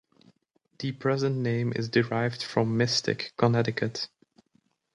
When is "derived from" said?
1.89-2.75